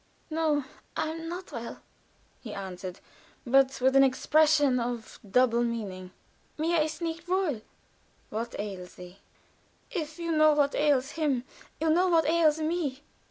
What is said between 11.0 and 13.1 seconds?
him, you know what ails me."